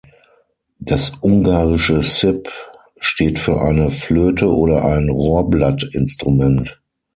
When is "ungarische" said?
1.21-2.01